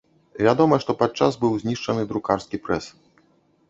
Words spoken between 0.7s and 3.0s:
што падчас быў знішчаны друкарскі прэс.